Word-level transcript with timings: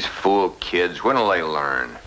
These 0.00 0.08
fool 0.08 0.56
kids, 0.60 1.04
when'll 1.04 1.28
they 1.28 1.42
learn? 1.42 1.98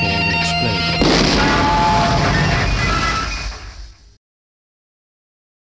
And 0.00 0.62
now 0.62 0.97